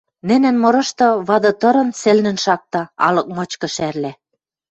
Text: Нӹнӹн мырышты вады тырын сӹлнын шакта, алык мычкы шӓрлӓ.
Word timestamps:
Нӹнӹн 0.27 0.55
мырышты 0.63 1.07
вады 1.27 1.51
тырын 1.61 1.89
сӹлнын 2.01 2.37
шакта, 2.43 2.81
алык 3.07 3.27
мычкы 3.37 3.67
шӓрлӓ. 3.75 4.11